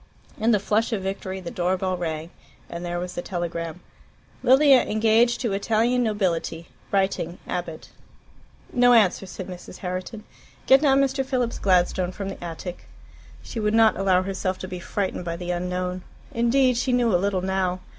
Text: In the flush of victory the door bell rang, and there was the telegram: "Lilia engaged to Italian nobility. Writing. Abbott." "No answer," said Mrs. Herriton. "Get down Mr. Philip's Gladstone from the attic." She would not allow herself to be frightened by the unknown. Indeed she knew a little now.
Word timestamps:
In 0.39 0.49
the 0.49 0.57
flush 0.59 0.91
of 0.93 1.03
victory 1.03 1.39
the 1.41 1.51
door 1.51 1.77
bell 1.77 1.95
rang, 1.95 2.31
and 2.71 2.83
there 2.83 2.97
was 2.99 3.13
the 3.13 3.21
telegram: 3.21 3.81
"Lilia 4.41 4.79
engaged 4.81 5.39
to 5.41 5.53
Italian 5.53 6.01
nobility. 6.01 6.69
Writing. 6.91 7.37
Abbott." 7.47 7.89
"No 8.73 8.93
answer," 8.93 9.27
said 9.27 9.47
Mrs. 9.47 9.77
Herriton. 9.85 10.23
"Get 10.65 10.81
down 10.81 11.01
Mr. 11.01 11.23
Philip's 11.23 11.59
Gladstone 11.59 12.11
from 12.11 12.29
the 12.29 12.43
attic." 12.43 12.87
She 13.43 13.59
would 13.59 13.75
not 13.75 13.95
allow 13.95 14.23
herself 14.23 14.57
to 14.57 14.67
be 14.67 14.79
frightened 14.79 15.23
by 15.23 15.35
the 15.37 15.51
unknown. 15.51 16.01
Indeed 16.31 16.77
she 16.77 16.93
knew 16.93 17.13
a 17.13 17.21
little 17.21 17.41
now. 17.41 17.81